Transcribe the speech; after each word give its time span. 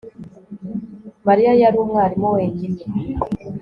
Mariya 1.27 1.51
yari 1.61 1.77
umwarimu 1.83 2.27
wenyine 2.35 2.81